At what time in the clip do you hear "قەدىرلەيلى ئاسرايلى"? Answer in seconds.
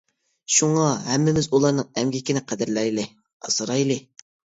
2.53-3.99